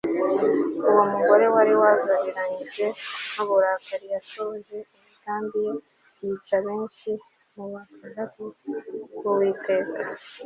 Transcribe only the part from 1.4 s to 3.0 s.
wari wazabiranyijwe